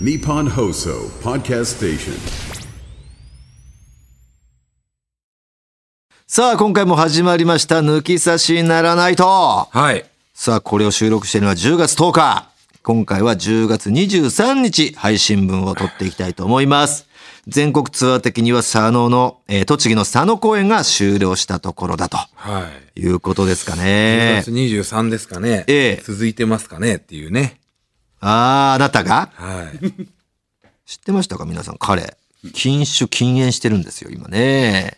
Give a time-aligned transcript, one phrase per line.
[0.00, 2.12] Nippon Hoso Podcast Station.
[6.26, 9.24] さあ、今回も始まりました、抜き差しならないと。
[9.70, 10.04] はい。
[10.34, 12.50] さあ、これを収録しているのは10月10日。
[12.82, 17.06] 今回は10月23日配信分を撮っていきたいと思います。
[17.48, 23.00] 全国ツアー的には佐野の、えー栃木の佐野公演が終了したところだとはい。
[23.00, 24.50] いうことですか10ね月。
[24.52, 25.64] 23ですかね。
[25.68, 27.58] ええ続いてますかねっていうね。
[28.28, 29.30] あー、あなたが？
[29.34, 29.78] はい。
[30.84, 32.16] 知ってましたか皆さん、彼。
[32.52, 34.96] 禁酒禁煙してるんですよ、今ね。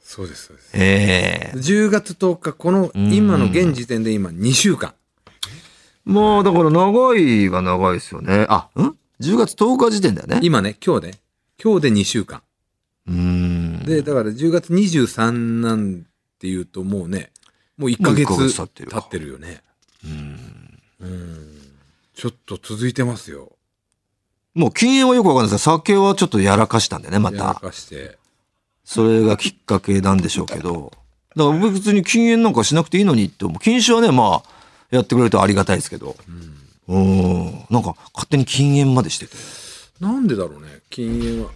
[0.00, 0.70] そうです、そうです。
[0.74, 4.94] ええ10月10日、この今の現時点で今2週間。
[6.04, 8.46] まあ、だから長いは長いですよね。
[8.48, 8.80] あ、ん
[9.20, 10.38] ?10 月10日時点だよね。
[10.42, 11.12] 今ね、今日ね。
[11.60, 12.42] 今日で2週間。
[13.08, 13.78] うーん。
[13.84, 16.06] で、だから10月23なん
[16.38, 17.32] ていうともうね、
[17.76, 19.62] もう1ヶ月経ってるよね。
[20.04, 21.53] うん。
[22.14, 23.52] ちょっと続いてますよ。
[24.54, 27.60] もう禁煙はよくわかんないですが、酒はちょっとやらかしたんでね、まやらた。
[27.60, 28.18] かして。
[28.84, 30.92] それがきっかけなんでしょうけど。
[31.36, 33.58] だから別に禁煙なんかしなくていいのにって思う。
[33.58, 34.48] 禁酒はね、まあ、
[34.90, 36.16] やってくれるとありがたいですけど。
[36.86, 37.66] うん。
[37.70, 39.36] なんか勝手に禁煙までしてて。
[40.00, 41.50] なんでだろうね、禁煙は。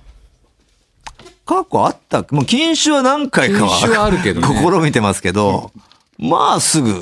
[1.45, 5.73] 過去あったもう禁酒は何回かは禁酒はあるけどね 試みてますけど、
[6.19, 6.95] まあすぐ、う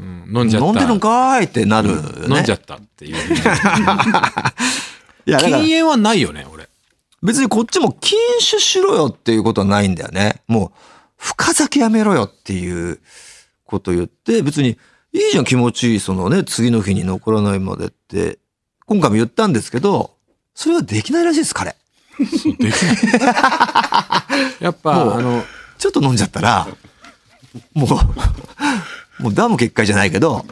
[0.00, 0.68] ん飲んじゃった。
[0.68, 2.36] 飲んでるんかーいってなるよね。
[2.36, 3.14] 飲んじゃったっていう。
[5.26, 6.68] いや、禁煙はないよね、俺。
[7.22, 10.42] 別にこっちも禁酒しろよっていうことはないんだよね。
[10.48, 10.72] もう、
[11.16, 13.00] 深酒やめろよっていう
[13.64, 14.78] こと言って、別に
[15.12, 18.38] いいじゃん気持ちいい、そのね、次の日に残らないまでって、
[18.86, 20.12] 今回も言ったんですけど、
[20.54, 21.74] それはできないらしいです、彼。
[24.60, 25.44] やっぱ、あの、
[25.78, 26.68] ちょっと飲んじゃったら、
[27.74, 27.86] も
[29.18, 30.44] う、もうダム決壊じゃないけど、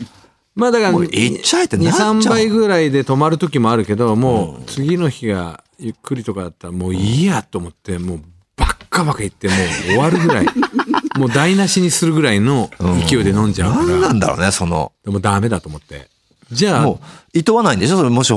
[0.55, 2.15] まあだから、もういっちゃえってなっちゃう。
[2.15, 8.21] 2、3倍ぐらいで止まる時もあるけど、もう次の日がゆっくりとかだったらもういいやと思って、もう
[8.57, 9.57] バッカバカ言ってもう
[9.89, 10.47] 終わるぐらい、
[11.19, 12.71] もう台無しにするぐらいの
[13.09, 16.09] 勢いで飲んじゃうから、何なんだろうね、その、でもダメだと思って。
[16.53, 17.01] じゃあ、も
[17.35, 17.97] う、厭わないんでしょ？
[17.97, 18.29] それもし、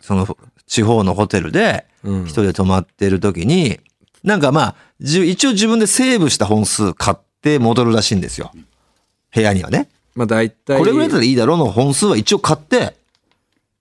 [0.00, 0.36] その、
[0.66, 2.22] 地方のホテルで、うん。
[2.24, 3.78] 一人で泊まってる時に、
[4.24, 7.22] なんかまあ、一応自分でセーブした本数買って
[7.58, 8.52] 戻るらしいんですよ。
[9.34, 9.88] 部屋にはね。
[10.14, 12.96] まあ大体、これぐらいだったらいいだろうの本数は一応買って、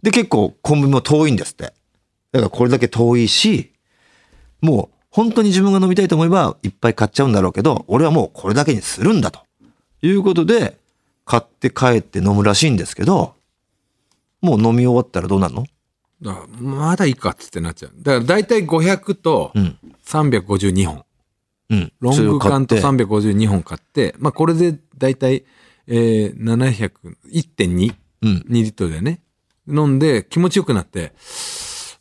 [0.01, 1.73] で結構コンビニも遠いんですって。
[2.31, 3.72] だからこれだけ遠いし、
[4.61, 9.41] もう本当に自分が飲みたいと思えばいっぱい買っちゃうんだろうけど、俺はもうこれだけにするんだと。
[10.01, 10.78] いうことで、
[11.25, 13.35] 買って帰って飲むらしいんですけど、
[14.41, 15.66] もう飲み終わったらどうなるの？
[16.59, 17.91] まだいいかっつってなっちゃう。
[17.97, 19.78] だから大体500とうん。
[20.05, 20.95] 352本。
[20.95, 21.03] うん。
[22.00, 25.46] ロング缶とそれを買って352本買って、まあこれで大体、
[25.88, 26.92] えー、700、
[27.32, 28.46] 1.2、うん。
[28.50, 29.22] 2リットルでね、
[29.68, 31.14] 飲んで気持ちよくなって、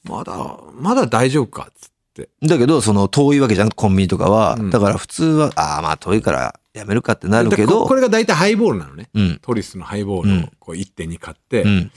[0.04, 2.28] まだ、まだ大丈夫かっつって。
[2.42, 4.56] だけど、その遠いわけじゃん、コンビニとかは。
[4.58, 9.08] うんだから普通は、ああ、まあ遠いからやめるかってなるけど、でここれが大体ハイボールなのね。
[9.14, 9.38] うん。
[9.40, 11.68] トリスのハイボールうんをこう1.2買って、う。
[11.68, 11.90] うん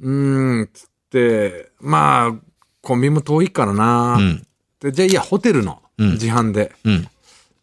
[0.00, 2.34] ーん、つって、まあ、
[2.82, 4.46] コンビニも遠いからな、うん。
[4.80, 7.08] でじゃあいいや、ホテルのうん自販で、うん。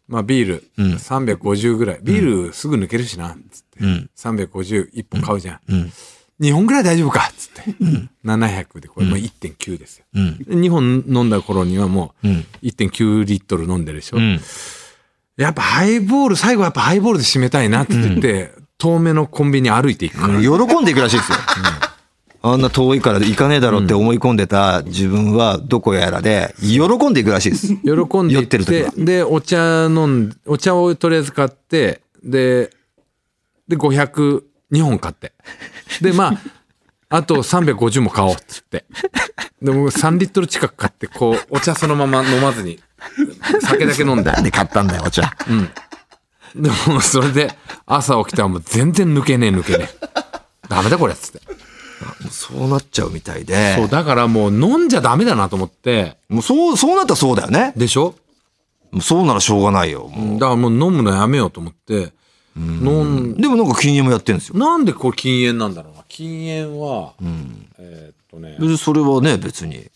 [0.08, 2.00] まあビールうん350ぐらい。
[2.02, 3.80] ビールすぐ抜けるしな、つって。
[3.80, 4.10] うん。
[4.16, 5.60] 351本買うじゃん。
[5.68, 5.92] うん。
[6.40, 7.28] 2本ぐらい大丈夫か？
[7.30, 7.62] っつって。
[8.24, 10.04] 700で、これもう1.9ですよ。
[10.14, 10.38] うん。
[10.38, 12.46] で2本飲んだ頃にはもううん。
[12.62, 14.16] 1.9リットル飲んでるでしょ。
[14.16, 14.40] うん。
[15.36, 20.40] やっぱハイボール、最後はやっぱハイボールで締めたいなって言って、遠めのコンビニ歩いていくから。
[20.40, 21.38] 喜んでいくらしいですよ。
[22.44, 27.68] あんな遠いから行かねえだろうって思い込んでた自分はどこやらで、喜んでいくらしいです。
[27.84, 32.70] 喜んで酔いってる時はて、で、お茶飲んで、お茶をとりあえず買って、で、
[33.68, 34.42] で、500、
[34.72, 35.32] 2本買って。
[36.00, 36.34] で、ま
[37.08, 38.86] あ、あと350も買おうっつって。
[39.62, 42.80] でも3リットル近く買って、こう、お茶そのまま飲まずに、
[43.60, 44.32] 酒だけ飲んで。
[44.32, 45.22] なんで買ったんだよ、お茶。
[46.56, 47.54] でも、それで、
[47.86, 50.08] 朝起きたらもう全然抜けねえ抜けねえ。
[50.68, 51.40] ダメだこれっつって。
[52.30, 53.76] そうなっちゃうみたいで。
[53.76, 57.72] そう、だからもう飲んじゃダメだなと思って、もうそう、そうなったらそうだよね。
[57.76, 58.14] でしょ？
[59.00, 60.10] そうならしょうがないよ。
[60.34, 62.12] だからもう飲むのやめようと思って、
[62.56, 64.58] 飲んでもなんか禁煙もやってるんですよ。
[64.58, 66.04] なんでこれ禁煙なんだろうな。
[66.08, 67.14] 禁煙は、
[67.78, 69.90] えーっとね、別にそれはね、別に。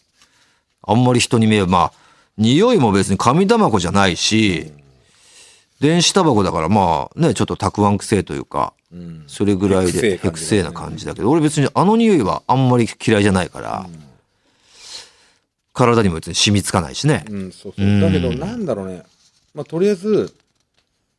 [0.89, 1.93] あんまり人に見えば、まあ、
[2.39, 4.73] 匂いも別に紙タバコじゃないし、
[5.81, 8.76] 電子タバコだからまあね、ちょっとたくあん臭いというか、うん
[9.27, 13.87] それぐらいで、へくへくせえせえ感じだねな感じだけど、俺別にあの匂いはあんまり嫌いじゃないから、
[15.73, 17.25] 体にも別に染みつかないしね。
[17.29, 18.01] うん、そうそう。
[18.01, 19.03] だけど、なんだろうね。
[19.55, 20.35] まあ、とりあえず、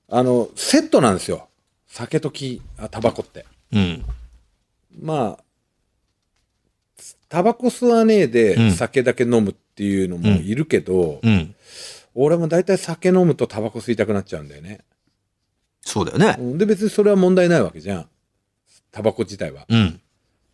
[0.09, 1.47] あの、セットなんですよ。
[1.87, 3.45] 酒とき、あタバコって。
[3.71, 4.05] うん。
[4.99, 5.43] まあ、
[7.29, 11.53] タバコ吸わねえうんで酒だけ飲むっていうのもいるけど、うん。
[12.15, 14.79] 俺も大体酒飲むとタバコ吸いたくなっちゃうんだよね。
[15.87, 16.35] そうだよね。
[16.37, 18.05] うんで別にそれは問題ないわけじゃん。
[18.91, 19.65] タバコ自体は。
[19.69, 20.01] うん。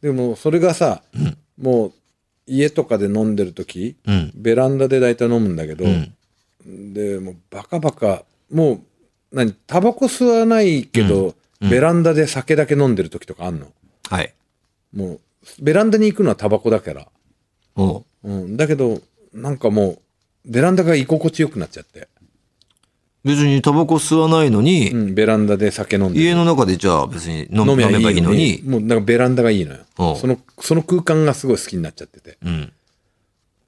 [0.02, 1.94] でもそれがさ、んもう
[2.46, 4.32] 家とかで飲んでる時、うん。
[4.36, 6.94] ベランダで大体飲むんだけど、うん。
[6.94, 8.82] でもうバカバカもう
[9.32, 13.72] 何タバコ吸わないけど、ベランダで酒だけ飲んでる時とかあんの？
[14.10, 14.34] はい。
[14.96, 15.20] もう
[15.60, 17.08] ベランダに行くのはタバコだから、
[17.76, 19.02] おううん、だけど
[19.34, 20.00] なんかもう
[20.46, 22.08] ベランダが居心地よくなっちゃって、
[23.24, 29.80] 別にタバコ吸わないのに、うん、ベランダで酒飲んで家の中でじゃあ別に飲飲飲めばいいのに、もうなんかベランダがいいのよ。
[30.00, 30.12] う。
[30.12, 32.38] んそのその空間がすごい好きになっちゃってて。
[32.44, 32.74] うん。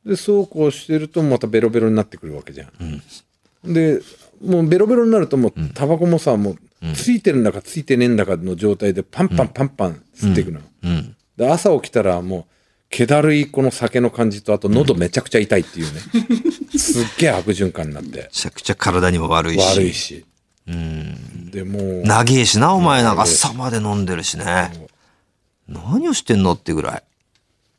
[0.06, 4.02] でそうこうしてるとまたベロベロになってくるわけじゃん、で
[4.44, 6.58] もうベロベロになるともうタバコもさもう
[6.94, 11.16] ついてるんだかついてねえんだかの状態でパンパンパンパン吸っていくのよ、うん。
[11.38, 12.46] で朝起きたらもう
[12.96, 16.00] 気だるいこの酒の感じとあと喉めちゃくちゃ痛いっていうね、
[16.80, 18.20] すっげえ悪循環になって。
[18.20, 19.78] めちゃくちゃ体にも悪いし。
[19.78, 20.26] 悪いし。
[20.66, 23.04] でもう長えしな、お前。
[23.04, 24.72] なんか朝まで飲んでるしね。
[25.68, 27.04] 何をしてんのってぐらい。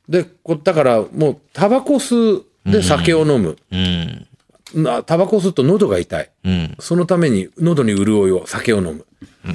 [0.07, 4.27] でこだからもうタバコ吸うで酒を飲む、うん。
[4.75, 6.77] なタバコ吸うと喉が痛い、うん。
[6.79, 9.07] そのために喉に潤いを酒を飲む。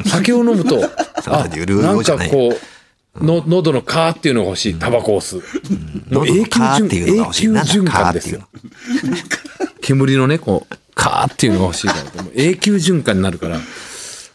[0.07, 0.81] 酒を飲むと
[1.27, 2.57] あなんかこう
[3.19, 4.75] の喉のカーっていうのが欲しい。
[4.75, 5.41] タバコを吸う、
[6.13, 7.47] もう喉のカーっていうのが欲しい。
[7.47, 8.13] 永久循環。
[8.13, 8.47] ですよ。
[9.81, 12.03] 煙のねこうカーっていうのが欲しいから
[12.35, 13.59] 永久循環になるから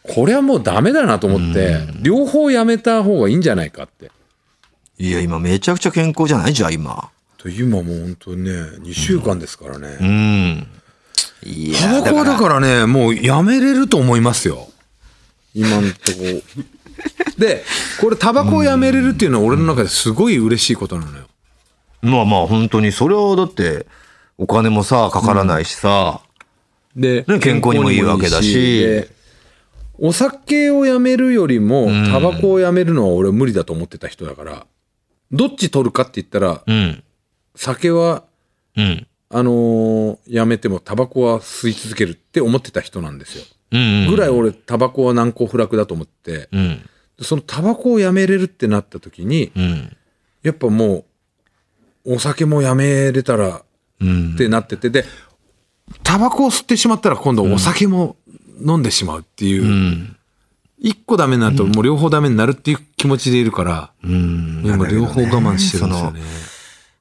[0.02, 4.11] これはもうダメだなと思って両方やめた方がいいんじゃないかって。
[4.99, 6.55] いや、今めちゃくちゃ健康じゃない？
[6.55, 7.11] じゃあ、今。
[7.37, 10.67] と今もう本当にね2週間ですからね、うん。
[11.44, 14.69] いや、タバコはだらからね、もうやめれると思いますよ。
[15.55, 16.43] 今んとこ。
[17.38, 17.64] で、
[18.00, 21.25] これタバコをやめれるっていうのは俺の中ですごい嬉しいことなのよ。
[22.02, 23.87] まあまあ、本当に、それはだって、
[24.38, 26.20] お金もさ、かからないしさ、
[26.94, 29.10] で、ね健康にもいいわけだしで
[29.98, 34.66] お酒をやめるよりも、タバコをやめるのは俺無理だと思ってた人だから、
[35.32, 37.02] どっち取るかって言ったら、うん。
[37.54, 38.25] 酒は、
[38.76, 39.06] うん。
[39.28, 43.44] あのーやめてもタバコは吸い続けるって思ってた人なんですよ。
[43.71, 44.07] うん。
[44.09, 46.89] ぐらい俺タバコは難攻不落だと思って、うん。
[47.21, 49.97] そのタバコをやめれるってなった時に、うん。
[50.43, 51.05] やっぱも
[52.05, 53.63] う、お酒もやめれたら
[54.01, 54.37] うんっ。
[54.37, 55.05] てなってて、で、
[56.03, 58.17] タバコを吸ってしまったら今度お酒も
[58.65, 60.17] 飲んでしまうっていう、うん。
[60.79, 64.63] 一個ダメになるともう両方ダメになるっていう気持ちでいるから、うん。
[64.65, 66.21] 今両方我慢してるんですよね。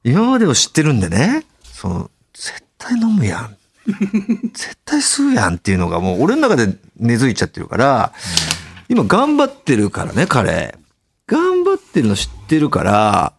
[0.04, 3.55] 今までを知ってるんでね、その、絶対飲むやん。
[4.52, 8.12] 絶対吸うやんっていうのがもう俺の中で根付いちゃってるから、
[8.88, 10.76] 今頑張ってるからね、彼。
[11.26, 13.32] 頑張ってるの知ってるから、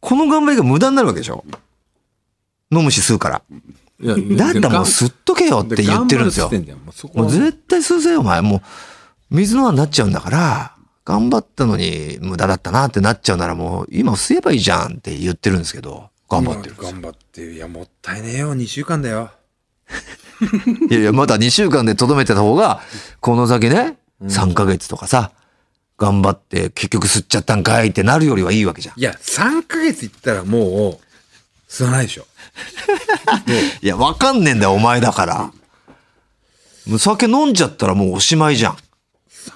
[0.00, 1.44] この頑張りが無駄になるわけでしょ
[2.70, 3.42] 飲むし吸うから。
[3.98, 6.50] いやだったらもう吸っとけよって言ってるんですよ。
[7.14, 8.40] もう絶対吸うぜよ、お前。
[8.40, 8.62] もう、
[9.30, 16.76] 水の泡になっちゃうんだから、頑張ったのに無駄だったなってなっちゃうならもう、今吸えばいいじゃんって言ってるんですけど、頑張ってる。
[16.78, 17.52] 頑張って。
[17.52, 18.54] いや、もったいねえよ。
[18.54, 19.30] 2週間だよ。
[20.90, 22.80] いやいや、まだ2週間でとどめてた方が、
[23.20, 25.30] この先ね、3ヶ月とかさ、
[25.98, 29.00] 頑張って結局吸っちゃったんかいってなるよりはいいわけじゃん。
[29.00, 32.26] いや、3ヶ月いったらもう、吸わないでしょ。
[33.82, 35.50] いや、わかんねえんだよ、お前だから。
[36.86, 38.76] もう酒飲んじゃったらもうおしまいじゃん。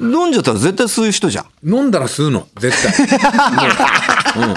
[0.01, 1.69] 飲んじゃったら絶対吸う人じゃん。
[1.69, 2.47] 飲んだら吸うの。
[2.59, 4.55] 絶対。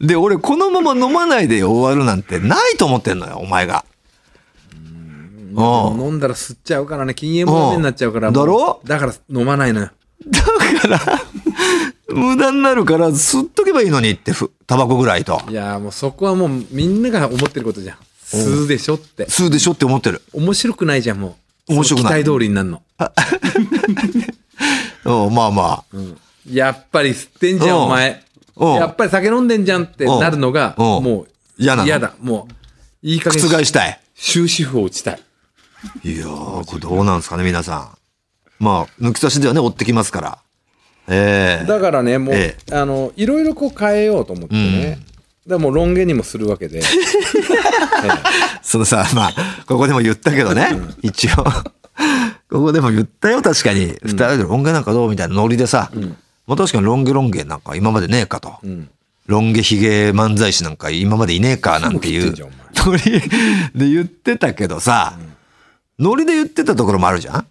[0.06, 3.84] で、俺このまま飲まないで終わるなんてないと思ってんのよ、お前が。
[5.54, 6.00] うん。
[6.00, 8.28] 飲んだら吸っちゃうからね、禁煙もダメになっちゃうから。
[8.28, 8.80] うんだろ？
[8.84, 9.90] だから飲まないのよ。
[12.08, 15.40] 無駄になるから吸っとけばいいのにってふ、タバコぐらいと。
[15.48, 17.96] いやーもうそこはもうみんなが思ってることじゃん。
[18.24, 19.26] 吸うでしょって。
[19.26, 20.22] 吸うでしょって思ってる。
[20.32, 21.36] 面白くないじゃん、も
[21.68, 21.74] う。
[21.74, 22.82] 面白くない期待通りになるの。
[25.26, 25.96] うん、まあまあ。
[26.50, 28.22] やっぱり吸ってんじゃん、うんお前。
[28.56, 32.12] うんやっぱり酒飲んでんじゃんってなるのが、うんもう嫌なの嫌だ。
[32.20, 32.54] もう、
[33.06, 34.00] いい加減覆したい。
[34.16, 35.20] 終止符を打ちたい。
[36.02, 37.88] いやー、これどうなんですかね、皆さん。
[38.62, 40.38] まあ、抜き差しではね、追ってきますから。
[41.08, 44.98] ええだからね、もう、えあの、いろいろこう変えようと思ってね。
[45.46, 46.80] でもうロン毛にもするわけで。
[48.62, 49.34] そのさ、まあ、
[49.66, 50.70] ここでも言ったけどね、
[51.02, 51.44] 一応。
[52.50, 53.94] ここでも言ったよ、確かに。
[54.02, 55.90] 二人でロン毛なんかどうみたいなノリでさ。
[56.46, 58.48] まあ確かにロン毛ロン毛なんか今までねえかと。
[58.66, 58.88] ん
[59.26, 62.34] ロン毛ヒゲ漫才師なんか今までいねえかなんていう
[62.76, 63.20] ノリ
[63.74, 65.18] で言ってたけどさ、
[65.98, 67.46] ノリで言ってたところもあるじゃん？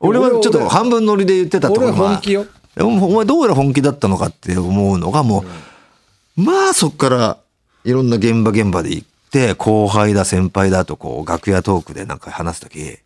[0.00, 2.46] 俺はちょっと半分ノリで言ってたとこ俺ろもあは本気よ。
[2.80, 5.44] お前どうやら本気だったのかって思うのがも
[6.36, 7.38] う、まあそっから
[7.84, 12.98] いろんな現場現場で行って、後輩だ先輩だとこう楽屋トークでなんか話すとき、い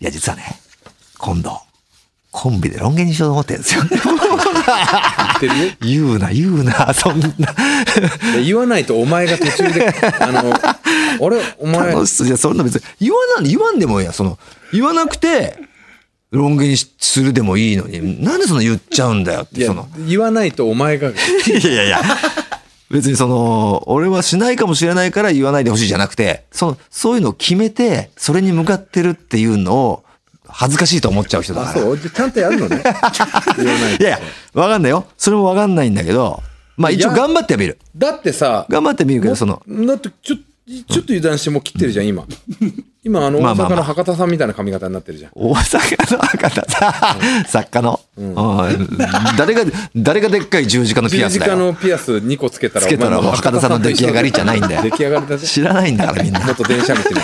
[0.00, 0.44] や実はね、
[1.18, 1.58] 今度、
[2.34, 3.82] コンビでロン毛にしようと思ってるんですよ。
[3.88, 4.02] 言っ
[5.38, 7.28] てるよ言うな、言うな、そんな。
[7.28, 9.86] で言わないとお前が途中で、
[10.18, 12.26] あの、あれお前、楽しそう。
[12.26, 14.36] いや、そんな別に、言わない、言わんでもいいや、その、
[14.72, 15.56] 言わなくて、
[16.32, 19.88] ロン毛にするでもいいのに、なんでその言っちゃうんだよって、その。
[20.08, 21.14] 言わないとお前が、 い
[21.48, 22.02] やいやいや。
[22.90, 30.03] 別にその、俺はしないかもしれないから言わないでほしいじゃなくて、その、そういうのを決めて、それに向かってるっていうのを、
[30.56, 31.80] 恥ずかしいと思っちゃう人だあ、から。
[31.80, 32.76] そうちゃんとやるのね。
[33.58, 33.62] い
[34.00, 34.20] いやいや、
[34.54, 35.04] わかんないよ。
[35.18, 36.42] それもわかんないんだけど、
[36.76, 37.76] まあ一応頑張ってはみる。
[37.96, 42.24] だってさ、頑張ってみるけど、その、だってちょ、ちょっと油断してもう切ってるじゃん、今。
[43.02, 45.32] 今、あの、大阪の博多さんみたいな髪型になってるじゃん。
[45.34, 47.16] 大阪の博多さ、
[47.48, 48.34] 作家の、うん
[49.36, 49.62] 誰が、
[49.96, 51.52] 誰がでっかい十字架のピ十アスだよ。
[51.52, 55.46] 字架のピアス2個つけたら、つけたら博多さんの出来上がりじゃないんだよ 出来上がりだぜ。
[55.46, 56.40] 知らないんだからみんな。
[56.40, 57.20] 元電車道の。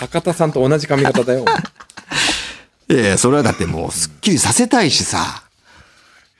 [0.00, 1.44] 博多さんと同じ髪型だよ。
[2.88, 5.42] いやそれはだってもうすっきりさせたいしさ。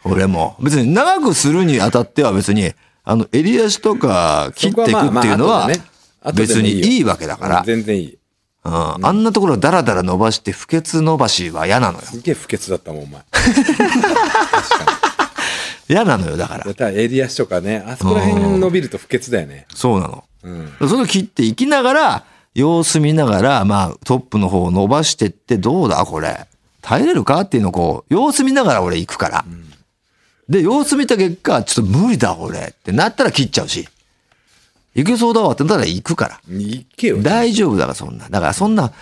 [0.04, 0.56] 俺も。
[0.60, 2.72] 別に長くするにあたっては別に、
[3.04, 5.68] あの、襟足とか切っていくっていうのは
[6.34, 7.62] 別にいいわけだから。
[7.64, 8.12] 全然いい。
[8.12, 8.18] うん
[8.66, 12.04] あんなところをダラダラ伸ばして不潔伸ばしは嫌なのよ。
[12.06, 13.20] すげえ不潔だったもん、お前。
[15.86, 16.72] 嫌なのよ、だからや。
[16.72, 19.66] ったら襟足とかね、あそこら辺伸びると不潔だよね。
[19.74, 20.24] そうなの。
[20.44, 20.72] うん。
[20.88, 22.24] それを切っていきながら、
[22.54, 26.46] 様子見ながら、まあ、トップの方を伸ばしてって、どうだこれ。
[26.82, 29.44] 耐えれるかっていうのをこう、様子見ながら俺行くから。
[30.48, 33.88] で、様子見た結果、ちょっと無理だ、俺ってなったら切っちゃうし。
[34.94, 36.40] 行けそうだわってなったら行くから。
[36.56, 37.22] いけよ。
[37.22, 38.28] 大丈夫だから、そんな。
[38.28, 38.92] だから、そんな、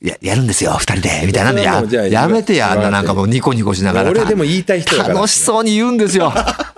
[0.00, 4.10] や、やるんですよ、二人で、みたいなのやそれはもうじゃあ、やめてや、あんななんかもうニコニコしながら。
[4.10, 6.32] 俺でも言いたい人だから楽しそうに言うんですよ。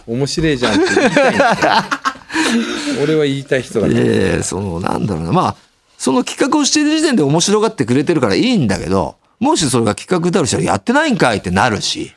[0.06, 4.00] 面白いじゃんって言いたいんですよ俺は言いたい人だから。
[4.00, 5.32] いやいやその、なんだろうな。
[5.32, 5.56] まあ、
[6.00, 12.14] その企画をしてる時点で面白がってくれてるからいいんだけど、もしそれが企画だとしたらやってないんかいってなるし、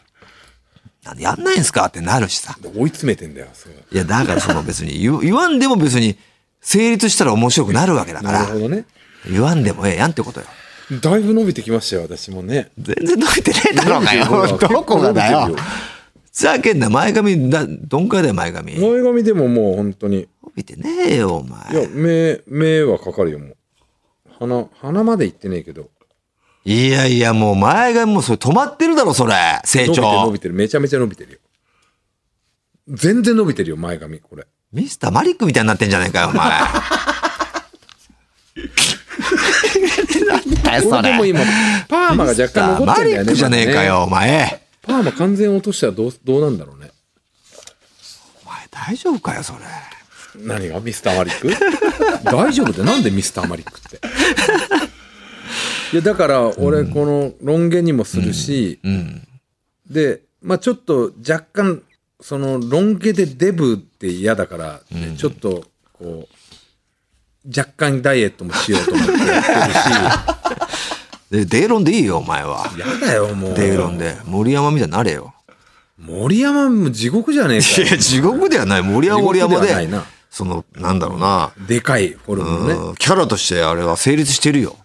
[1.04, 2.58] なんでやんないんすかってなるしさ。
[2.63, 3.48] 追い詰めてんだよ。
[3.52, 6.18] それいや、だからその別に言言わんでも別に
[6.62, 8.86] 成立したら面白くなるわけだから、なるほどね。
[9.30, 10.46] 言わんでもええやんってことよ。
[11.02, 12.72] だいぶ伸びてきましたよ、私もね。
[12.80, 14.58] 全然伸びてねえだろうがよ。
[14.60, 15.58] どこがだよ
[16.32, 18.80] ざけんな、前髪、だ、どんくらいだよ、前髪。
[18.80, 20.30] 伸前髪でももう本当に。
[20.56, 21.84] びてねえよ、おい前。
[21.84, 23.58] や、目、目はかかるよ、もう。
[24.47, 25.89] 鼻、鼻まで行ってねえけど。
[26.65, 29.33] いやいや、もう前髪もそれ止まってるだろ、それ。
[29.65, 30.39] 成伸びてる伸長び。
[30.39, 30.53] てる。
[30.53, 31.39] めちゃめちゃ伸びてるよ。
[32.88, 34.45] 全然伸びてるよ、前髪、これ。
[34.71, 36.50] ミスターマリックみたいになってんじゃねえかよ、お前。
[40.25, 41.12] なんだよ、それ。
[41.12, 41.39] でも今、
[41.88, 43.29] パーマが若干残っマリてんだよね。
[43.29, 44.62] ックじゃねえかよ、お前。
[44.81, 46.91] パーマ完全落としたらどう、どうなんだろうね。
[48.45, 49.59] お前大丈夫かよ、それ。
[50.38, 50.80] 何が？
[50.80, 51.50] ミスターマリック？
[52.25, 54.00] 大丈夫ってなんでミスターマリックって？
[55.94, 59.28] いや、だから、俺、この、ロン毛にもするし、うん。
[59.90, 61.84] で、まあちょっと若干、
[62.20, 69.44] その、ロン毛でデブって嫌だから、ねちょっと、こう、若干ダイエットもしようと思ってやっ
[71.30, 72.70] てる で、デーロンでいいよ、お前は。
[72.74, 73.54] し、やだよ、もう。
[73.54, 74.16] デーロンで。
[74.25, 75.34] 森山みたいになれよ。
[76.00, 78.82] 森山も地獄じゃねえかよいや、地獄ではない。
[78.82, 81.52] 森山森山で地獄ではないな、その、なんだろうな。
[81.68, 82.74] でかいフォルムのね。
[82.74, 84.75] うんキャラとしてあれは成立してるよ。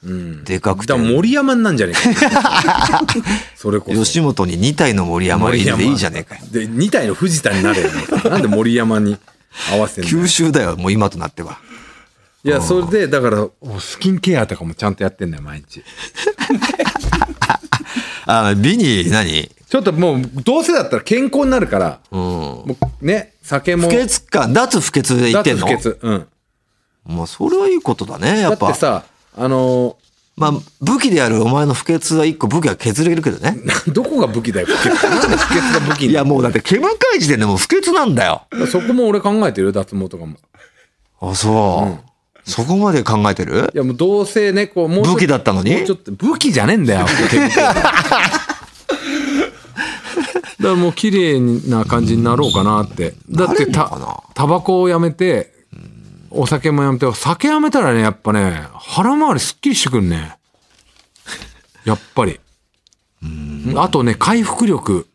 [0.44, 0.98] でかくてだ。
[0.98, 3.00] 森山なんじゃねえか。
[3.56, 4.04] それこそ。
[4.04, 6.42] 吉本に2体の森山いいでいいじゃねえかよ。
[6.50, 7.88] で、2体の藤田になれよ。
[8.24, 9.16] なんで森山に
[9.72, 11.58] 合わせんの九州だよ、もう今となっては。
[12.44, 13.48] いや、それで、だから、
[13.80, 15.82] スキンケアとかもちゃんとやってんだよ、毎日。
[18.26, 22.20] あ、美に何、ちょっともう、どうせだったら健康になるから、うん。
[22.20, 22.64] も
[23.02, 23.88] うね、酒も。
[23.88, 25.66] 不潔感、脱不潔で言ってんの？
[25.66, 25.98] 脱不潔。
[26.02, 26.26] うん。
[27.04, 28.68] もうそれはいいことだね、やだっぱ。
[28.68, 29.04] ってさ、
[29.36, 29.96] あの
[30.36, 33.58] まあ、武器であるお前の不潔は一個武器は削れるけどね。
[33.64, 35.06] ー どこが武器だよ、不潔。
[35.08, 36.08] なんで不潔が武器に？
[36.10, 38.42] いや、もうだって毛深い時点でもう不潔なんだよ。
[38.70, 40.36] そこも俺考えてるよ、脱毛とかも。
[41.20, 42.07] あ、そう。
[42.48, 43.70] そこまで考えてる？
[43.74, 45.84] いや、もうどうせね、こう、もう武器だったのに？
[45.84, 47.06] ちょっと、武器じゃねえんだよ、
[50.58, 51.38] だからもう綺麗
[51.70, 53.14] な感じになろうかなって。
[53.30, 53.96] だってた、
[54.34, 55.52] タバコをやめて、
[56.30, 60.36] お酒もやめて、酒やめたらね、やっぱね、腹回りすっきりしてくんね。
[61.84, 62.40] やっぱり。
[63.76, 65.06] あとね、回復力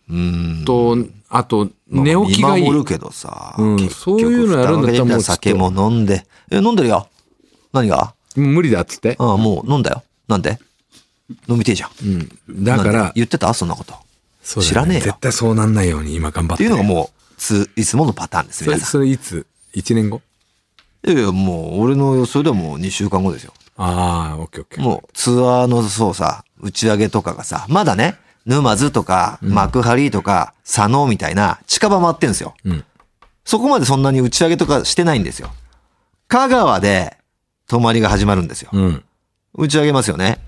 [0.66, 0.98] と、
[1.30, 2.64] あと、寝起きがいい。
[2.64, 3.56] 見守るけどさ。
[3.58, 6.26] うんそういうのやるんだったらもう酒も飲んで。
[6.52, 7.08] え、飲んでるよ。
[7.74, 8.14] 何が？
[8.36, 9.16] 無理だっつって。
[9.20, 10.04] ああ、もう飲んだよ。
[10.28, 10.60] なんで？
[11.48, 11.92] 飲みてえじゃん。
[12.50, 12.64] うん。
[12.64, 13.54] だかなんらで、言ってた？
[13.54, 13.94] そんなこと。
[14.42, 16.64] そうだ知らねえよ絶対そうなんないように今頑張っってて。
[16.64, 18.92] いうのがもう、つ、いつものパターンです、それ、皆さん。
[18.92, 20.22] それいつ？1年後？
[21.06, 23.54] いやいや、もう、俺の予想ではもう2週間後ですよ。
[23.76, 24.82] ああ、オッケーオッケー。
[24.82, 28.16] もう、ツアーの、そうさ、打ち上げとかがさ、まだね、
[28.46, 32.54] 沼津とか、幕張とか、佐野みたいな、近場回ってんですよ。
[32.66, 32.86] うん。
[33.46, 35.52] そこまでそんなに打ち上げとかしてないんですよ。
[36.28, 37.18] 香川で、
[37.68, 38.70] 泊まりが始まるんですよ。
[38.74, 39.04] うん。
[39.56, 40.40] 打ち上げますよね。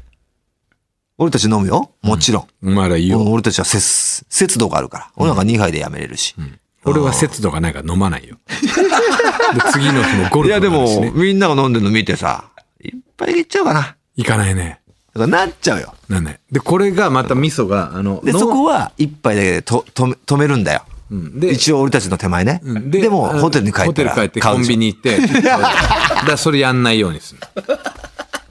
[1.17, 1.91] 俺たち飲むよ。
[2.01, 2.73] もちろん。
[2.73, 3.21] まだいいよ。
[3.23, 5.11] 俺たちは節、節度があるから。
[5.15, 6.35] 俺なんか2杯でやめれるし。
[6.83, 8.37] 俺は節度がないから飲まないよ。
[8.47, 12.45] で次の日もゴルフいやでも、みんなが飲んでるの見てさ、
[12.81, 13.79] いっぱいいっちゃうかな。
[13.79, 14.81] だか行かないね。
[15.13, 15.93] らなっちゃうよ。
[16.09, 16.41] なんね。
[16.51, 20.83] で、これがまた味噌が、あの、で、のそこは一杯だけでと止め止めるんだよ。
[21.11, 22.61] うんで、一応俺たちの手前ね。
[22.63, 25.19] うんでも、あのホテルに帰ったらホテル帰ってコンビニ行って、
[26.27, 27.39] だそれやんないようにする。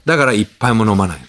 [0.05, 1.25] だから一杯も飲まないの。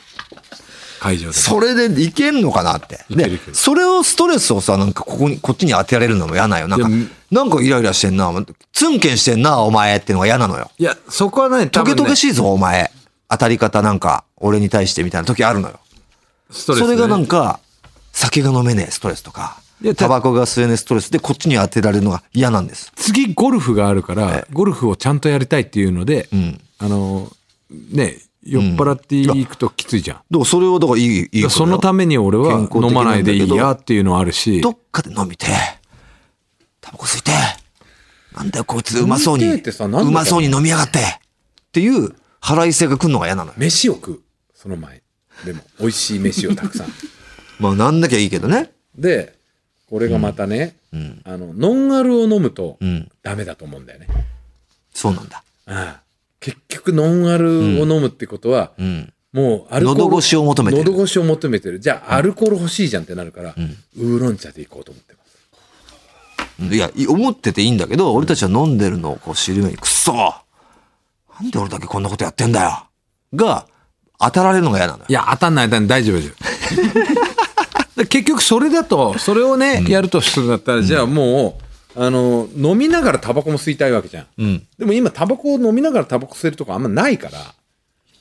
[1.00, 1.32] 会場で。
[1.34, 3.04] それでいけんのかなって。
[3.10, 6.68] でそれをストレスをさ、なんかここに、こっちに当てられるのも嫌なんよ。
[6.68, 6.88] なんか
[7.30, 8.32] なんかイライラしてんな。
[8.72, 10.70] ツンケンしてんな、お前ってのが嫌なのよ。
[10.78, 12.90] いや、そこはね、ね、ゲトゲしいぞ、お前。
[13.28, 15.74] 当たり方なんか、俺に対してみたいな時あるのよ。
[15.74, 15.80] ね
[16.50, 17.60] それがなんか、
[18.12, 19.58] 酒が飲めねえストレスとか
[19.96, 22.92] タバコが吸えねえストレスでこっちに当てられるのが嫌なんです。
[22.96, 27.30] 次ゴルフがあるから、ゴルフをちゃんとやりたいっていうので、んあの、
[27.70, 30.16] ね、酔っ払っていくときついじゃん。
[30.16, 31.50] だからそれを、だからいい、いい。
[31.50, 35.46] そのために俺は飲まないでいいやっていうのはあるし、どっかで飲みて、
[36.80, 37.32] タバコ吸いて、
[38.34, 41.02] なんだよこいつうまそうに、うまそうに飲みやがって、っ
[41.72, 43.54] ていう腹いせが来るのが嫌なのよ。
[43.58, 44.20] 飯を食う。
[44.54, 45.02] その前。
[45.44, 46.88] でも、美味しい飯をたくさん。
[47.58, 48.70] まあなんなきゃいいけどね。
[48.96, 49.35] で、
[49.88, 50.76] これがまたね、
[51.24, 54.08] あの、ノンアルを飲むとんダメだと思うんだよね。
[54.92, 55.42] そうなんだ。
[55.66, 56.00] ああ
[56.40, 59.12] 結局、ノンアルを飲むってことは、うん。
[59.32, 60.02] もうアルコール。
[60.04, 61.80] 喉越しを求めてる喉越しを求めてる。
[61.80, 63.54] じゃあ、アルコール欲しいじゃんってなるから、
[63.96, 65.20] ウーロン茶でいこうと思ってま
[66.68, 66.74] す。
[66.74, 72.86] いや、い思ってていいんだけど、俺たちは飲んでるのをこう知る目に、くっそなんで俺だけこんなことやってんだよ
[73.34, 73.66] が、
[74.18, 75.04] 当たられるのが嫌なのよ。
[75.08, 77.20] いや、当たんない当たんない大丈夫大丈夫。
[77.96, 81.58] で結局それだと、それをね、やるとするんだったら、じゃあも
[81.96, 84.26] う、あの、飲みながらタバコも吸いたいわけじゃん。
[84.38, 84.66] うん。
[84.78, 87.54] でも今、タバコを飲みながらタバコ吸えるとこあんまないから、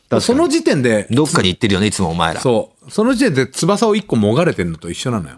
[0.09, 2.39] かにその時点で、どっかに行ってるよね、いつもお前ら。
[2.39, 5.35] そう、その時点で翼を一個もがれてるのと一緒なのよ。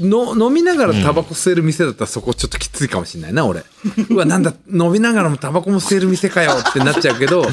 [0.00, 3.64] の飲みながらタバコ吸える店だったらそこちょっときついかもしれないな、俺。
[4.10, 7.46] うわ、なんだ、飲みながらもタバコも吸える店かよってなっちゃうけど、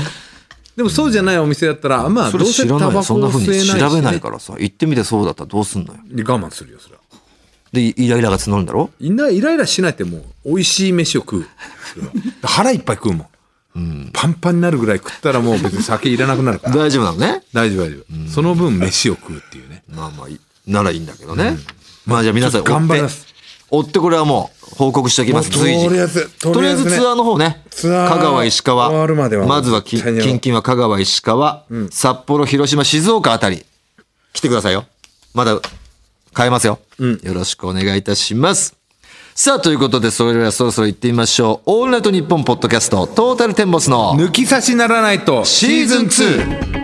[0.80, 2.88] でもそうじゃないお店だったら、まあ、そどうせれ知らない。
[2.88, 6.00] タバコをそんな風吸えないし、ね、に調べないからさ、行ってみてそうだったらどうすんのよ。
[6.06, 7.02] で我慢するよ、それは。
[7.74, 8.90] で、イライラが募るんだろ？
[9.02, 11.46] イライライラしないってもう、美味しい飯を食う。
[11.94, 12.12] それは
[12.44, 13.30] 腹いっぱい食うも
[13.78, 14.10] ん。
[14.14, 16.76] パンパンになるぐらい食ったらもう別に酒いらなくなるから。
[16.76, 17.44] 大丈夫なのね？
[17.54, 18.30] 大丈夫大丈夫。
[18.32, 19.84] その分飯を食うっていうね。
[19.90, 21.58] まあまあいい、ならいいんだけどね。
[22.06, 23.28] まあじゃあ皆さん、頑張ります
[23.72, 24.00] 追って。
[24.00, 25.50] これはもう報告しておきます。
[25.50, 25.88] 随時。
[25.88, 27.64] とりあえずとりあえずツアーの方ね。
[27.70, 29.08] ツアー香川、石川。
[29.16, 33.66] まではまずは近々は香川、石川、札幌、広島、静岡あたり。
[34.34, 34.86] 来てくださいよ。
[35.34, 35.60] まだ
[36.34, 36.80] 買えますよ。
[37.00, 38.76] よろしくお願いいたします。
[39.36, 41.72] さあ、ということで、それではそろそろ行ってみましょう。
[41.72, 46.79] オールナイトニッポンポッドキャスト、トータルテンボスの抜き差しならないとシーズン 2!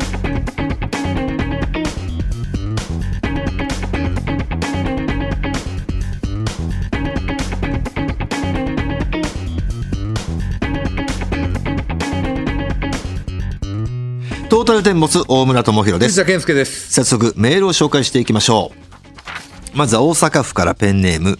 [14.65, 16.91] ータルテンボス大村智弘です健介です。
[16.91, 18.71] 早速メールを紹介していきましょ
[19.73, 19.78] う。
[19.78, 21.38] まずは大阪府からペンネーム、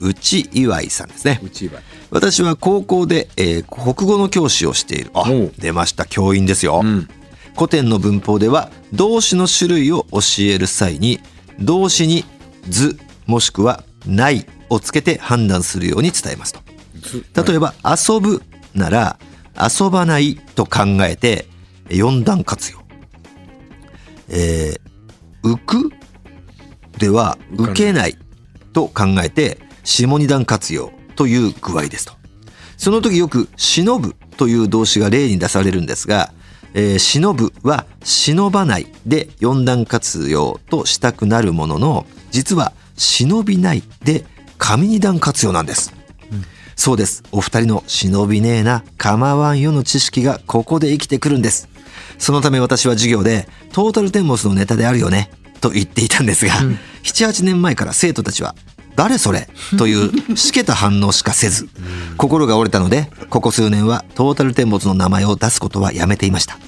[0.00, 1.40] 内岩井さんですね。
[2.10, 5.12] 私は高校で、えー国語の教師をしている。
[5.14, 5.26] あ
[5.58, 6.06] 出ました。
[6.06, 6.82] 教員ですよ。
[6.82, 7.08] ん
[7.54, 11.20] 古典の文法では動詞の種類を教える際に
[11.60, 12.24] 動詞に
[12.68, 16.60] 図もしくはないをつけて判断するように伝えますと。
[17.44, 18.42] 例えば遊ぶ
[18.74, 19.20] なら
[19.56, 21.46] 遊ばないと考えて
[21.90, 22.78] 四段活用。
[24.28, 25.92] えー浮く？
[26.98, 28.16] では受けない
[28.72, 32.14] と考えて下二段活用という具合ですと。
[32.76, 36.32] その時よく忍ぶという動詞が例に出されるんですが、
[36.74, 44.24] えー忍ぶは忍ばないで四段活用としたくなるものの、実は忍びないで
[44.58, 45.94] 上二段活用なんです。
[46.74, 47.22] そうです。
[47.32, 51.68] お二人の忍びねえな、構わんよの知識がここで生きてくるんです。
[52.18, 56.78] そのため私は授業で、トータルテンボスのネタであるよね、と言っていたんですが、7、
[57.28, 58.54] 8年前から生徒たちは、
[58.94, 61.68] 誰それというしけた反応しかせず、
[62.16, 66.58] 心が折れたので、ここ数年はトータルテンボスの名前を出すことはやめていました。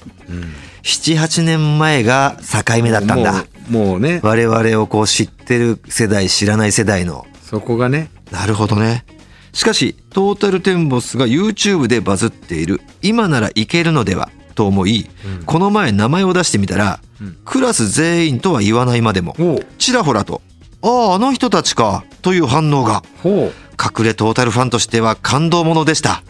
[0.83, 3.33] 7、8年前が境目だったんだ。
[3.33, 9.05] もうもうね、我々をこう知ってる世代、知らない世代のそこがね、なるほどね。
[9.53, 15.09] しかしトータルテンボスが YouTube でバズっている今ならいけるのではと思い、
[15.45, 16.99] この前名前を出してみたら、
[17.45, 19.33] クラス全員とは言わないまでも
[19.77, 20.41] ちらほらと
[20.83, 26.23] 「あああの人たちか」という反応がほ隠れトータルファンとしては感動ものでした。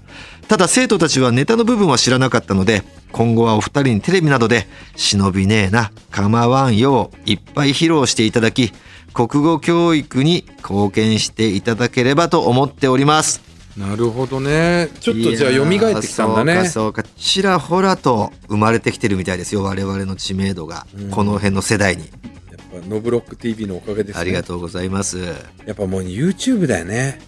[0.47, 8.71] ただ生徒たちはネタの部分は知らなかったので今後はお二人にテレビなどで「忍びねえな構わんよ」をいっぱい披露していただき
[9.13, 13.41] 国語教育に貢献していただければと思っております。
[13.45, 13.48] う
[13.79, 14.89] なるほどね。
[14.99, 16.53] ちょっとじゃあ蘇ってきたんだね。
[16.53, 17.03] そうかそうか。
[17.15, 22.03] ちらほらと生まれてきてるみたいですよ我々の知名度が、この辺の世代に。
[22.03, 24.21] やっぱノブロック TV のおかげですね。
[24.21, 25.19] ありがとうございます。
[25.65, 27.21] やっぱもう YouTube だよね。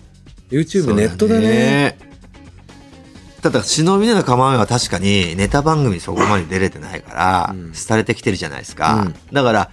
[0.50, 1.98] YouTube ネットだね。
[3.42, 7.72] ただ忍びねの構えは確かにネタ番組そこまで出れてないから、うん。
[7.72, 9.16] 廃れてきてるじゃないですか、うん。
[9.34, 9.72] だから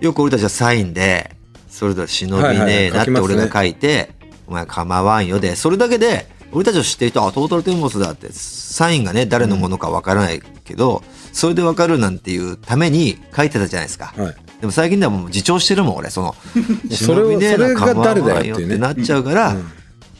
[0.00, 1.34] よく俺たちはサインで
[1.68, 4.12] それぞれ忍びねえなって俺が書いて
[4.46, 11.02] 「お前構わんよ」でそれだけで俺たちを知ってる人はあトータルテンボスだってサインがね誰のものかわからないけど、
[11.32, 14.36] それでわかるなんていうために書いてたじゃないですか、はい。
[14.60, 16.34] でも最近ではもう自重してるもん俺その
[16.90, 19.56] それを忍びね構わんってなっちゃうから、うん。
[19.58, 19.64] も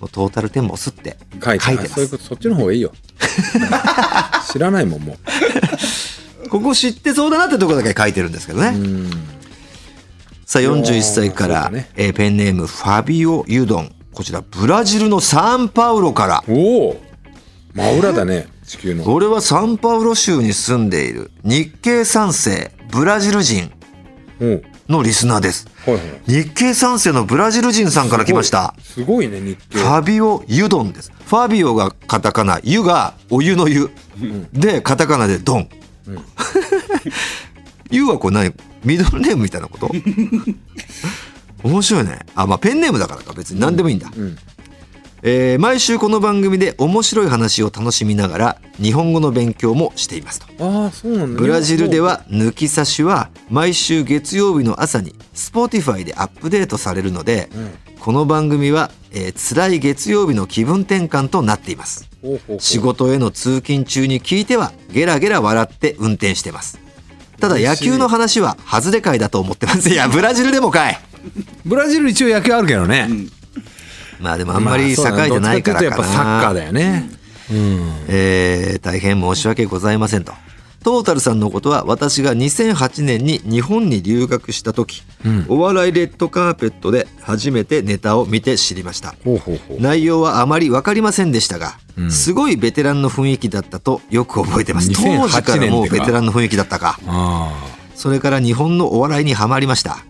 [0.02, 1.88] うトータルテンボスって書いてます。
[1.94, 2.92] そういうことそっちの方がいいよ。
[4.52, 5.16] 知らないもんも
[6.50, 8.68] ここ知ってそうだなってところだけ書いてるんですけどね。
[8.76, 9.10] ううん。
[10.44, 11.90] さあ41歳から、ね。
[11.96, 13.94] えーペンネームファビオ・ユドン。
[14.14, 16.44] こちらブラジルのサンパウロから。
[16.48, 17.00] おお
[17.74, 23.70] 真裏だね地球の俺はサンパウロ州に住んでいる日系三世ブラジル人
[24.88, 25.66] のリスナーです。
[25.84, 28.74] はいはい日系三世のブラジル人さんから来ました。
[28.80, 31.10] すごいね日系ファビオ・ユドンです。
[31.26, 33.90] ファビオがカタカナ、ユがお湯の湯。
[34.52, 35.68] で、カタカナでドン。
[37.90, 38.54] ユはこれ何？
[38.84, 39.90] ミドルネームみたいなこと？
[41.64, 42.20] 面白いね。
[42.34, 43.32] あ、まあペンネームだからか。
[43.32, 44.08] 別に何でもいいんだ。
[44.10, 44.36] ん。
[45.26, 50.46] えー毎週この番組で面白い話を楽しみながら日本語の勉強もしていますと。
[50.60, 51.40] ああそうなんだ。
[51.40, 57.48] ブラジルでは抜き差しは毎週月曜日の朝に Spotify でアップデートされるので、
[58.00, 62.10] この番組は、えー辛い月曜日の気分転換となっています。
[62.58, 66.78] 仕事への通勤中に聞いてはゲラゲラ笑って運転してます。
[67.40, 69.88] ただ野球の話は外れ会だと思ってます。
[69.88, 71.00] いやブラジルでもかい
[71.64, 73.08] ブラジル一応野球あるけどね。
[74.20, 74.94] まあでもあんまり栄え
[75.30, 77.10] てないからかな、まあやっぱサッカーだよね。
[78.08, 80.32] えー大変申し訳ございませんと。
[80.82, 85.02] トータルさんのことは私が2008年に日本に留学した時、
[85.48, 89.14] お笑いレッドカーペットで初めてネタを見て知りました。
[89.78, 91.78] 内容はあまり分かりませんでしたが、
[92.10, 94.90] すごいベテランの雰囲気だったとよく覚えてます。
[94.90, 96.98] 2008当時からもうベテランの雰囲気だったか。
[97.06, 100.04] あそれから日本のお笑いにはまりました。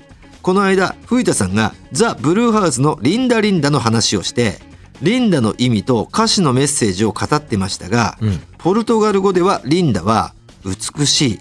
[0.45, 4.59] この間、藤田さんがザ・ブルーハーツのリンダリンダの話をして、
[5.01, 8.19] リンダの意味と歌詞のメッセージを語ってましたが、
[8.59, 10.35] ポルトガル語ではリンダは
[10.67, 11.39] 美しい、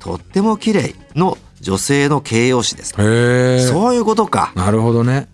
[0.00, 2.92] とっても綺麗の女性の形容詞です。
[2.92, 4.52] そういうことか。
[4.54, 5.28] なるほどね。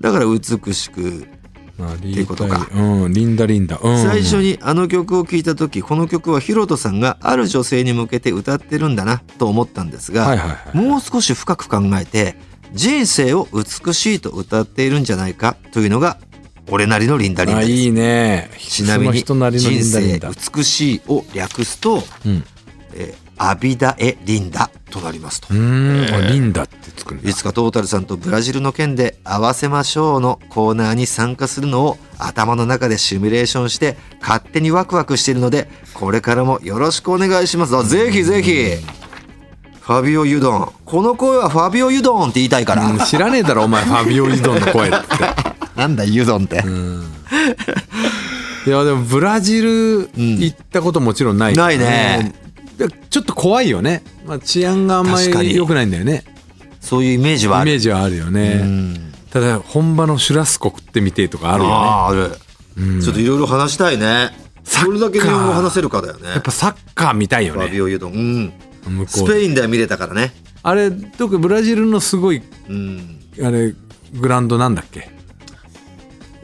[0.00, 1.26] だから美しく、
[1.76, 2.68] まあリいうことか。
[2.72, 3.80] うんリンダリンダ。
[3.82, 3.98] うん。
[4.00, 10.76] 最初にあの曲を聴いた時この曲はヒロトさんがある女性に向けて歌ってるんだなと思ったんですが、はいはいはい。
[10.76, 12.36] もう少し深く考えて
[12.72, 16.18] 人生を美しいと歌っているんじゃないかというのが
[16.70, 18.50] 俺なりのリンダリンダいいね。
[18.58, 22.44] ちなみに人生美しいを略すと、うん。
[22.94, 25.48] えーアビダエリンダとなりますと。
[25.52, 25.56] う。
[25.56, 37.76] ーリンダってつくいつかトータルさんとブラジルの件で合わせましょうのコーナーに参加するのを頭の中でシミュレーションして勝手にワクワクしているのでこれからもよろしくお願いします。
[37.76, 38.76] あぜひぜひ
[39.82, 40.72] ファビオ・ユドン。
[40.84, 44.96] この声はファビオ・ユドンって言いたいから、うん知らねえだろお前ファビオ・リドンの声って。
[45.76, 46.62] なんだユドンって、
[48.66, 52.32] いやでもブラジル行ったこともちろんない、ないね。
[53.10, 55.48] ちょっと怖いよね、まあ、治安があんま確かに。
[55.48, 56.24] り良くないんだよね。
[56.80, 57.70] そういうイメージはある。
[57.70, 59.00] イメージはあるよね。
[59.30, 61.74] ただ本場のシュラスコ食ってみてとかあるよね。
[61.74, 62.14] あーあ
[62.94, 64.30] る、ちょっといろいろ話したいね。
[64.62, 66.28] それだけ日本語話せるかだよね。
[66.28, 68.52] やっぱサッカー見たいよファビねオ・ユドン、うん、
[68.90, 69.06] 向こうで。
[69.06, 70.32] スペインでは見れたからね。
[70.62, 73.20] あれ特にブラジルのすごいうん。
[73.42, 73.74] あれ
[74.14, 75.10] グラウンドなんだっけ？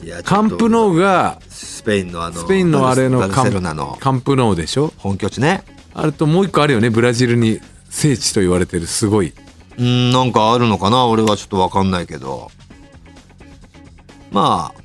[0.03, 4.93] いやカンプノーがスペインのあのスペインのあれのカンカンプノーでしょ？
[4.97, 5.63] 本拠地ね。
[5.93, 6.89] あれともう一個あるよね。
[6.89, 9.33] ブラジルに聖地と言われてるすごい。
[9.77, 11.05] うんなんかあるのかな？
[11.05, 12.49] 俺はちょっと分かんないけど。
[14.31, 14.81] まあ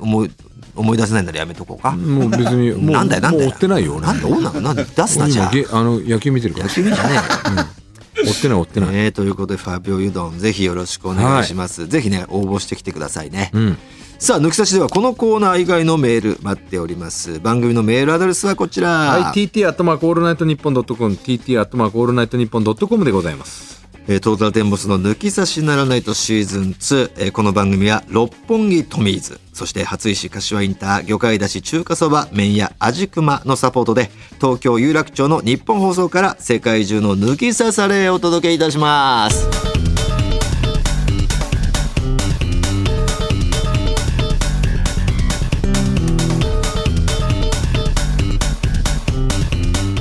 [0.00, 0.30] 思い
[0.78, 3.50] 思い出せないならやめとこうか、もう別にも うなんだよなんだよ。
[3.50, 4.06] 追ってないよ俺。
[4.06, 5.78] なんだどうなのなんで出すな俺じゃあ。
[5.78, 6.66] あの野球見てるから。
[6.66, 7.66] 野球見んじゃねえよ。
[8.26, 13.78] 追ってない追ってない、ね ということでファビオユドンぜひよろしくお願いします、ぜひね応募してきてくださいね、うん。
[14.18, 17.38] さあ抜き差しではこのコーナー以外のメール待っております。
[17.40, 23.77] 番組のメールアドレスはこちら、はい、TT アットマークオールナイトニッポンドットコム、TT アットマークオールナイトニッポンドットコムでございます。
[24.10, 29.38] えートータルテンボスの抜き差しならないとシーズン2、えーこの番組は六本木トミーズ。
[29.52, 39.46] そして初石柏インター魚介だし中華そば麺屋味熊のサポートで東京有楽町の日本放送から世界中の抜き差されをお届けいたします。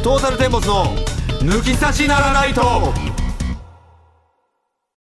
[0.02, 0.96] トータルテンボスの
[1.42, 3.17] 抜き差しならないと。